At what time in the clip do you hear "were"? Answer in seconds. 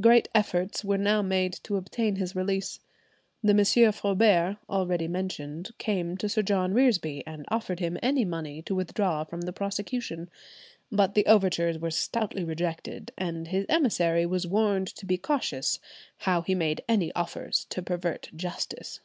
0.84-0.98, 11.78-11.92